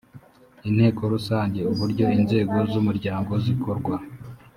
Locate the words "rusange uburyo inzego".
1.13-2.55